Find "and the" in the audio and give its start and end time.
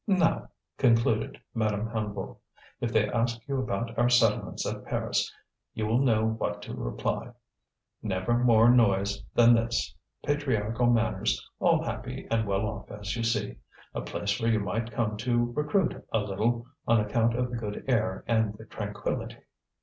18.25-18.65